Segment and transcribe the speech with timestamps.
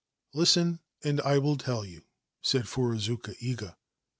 [0.41, 2.01] 'Listen, and I will tell you/
[2.41, 3.75] said Furuzuka Iga.